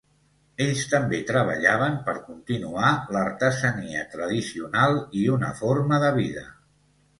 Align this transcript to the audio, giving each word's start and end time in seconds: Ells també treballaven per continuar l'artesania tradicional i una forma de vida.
Ells 0.63 0.79
també 0.93 1.19
treballaven 1.31 1.97
per 2.07 2.15
continuar 2.29 2.95
l'artesania 3.17 4.03
tradicional 4.17 4.99
i 5.23 5.29
una 5.37 5.55
forma 5.63 6.05
de 6.09 6.13
vida. 6.21 6.47